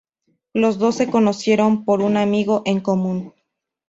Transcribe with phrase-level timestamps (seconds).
[0.53, 3.35] Los dos se conocieron por un amigo en común.